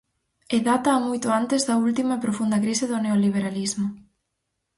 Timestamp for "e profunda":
2.17-2.61